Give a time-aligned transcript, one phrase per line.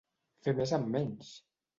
[0.45, 1.29] Fer més amb menys!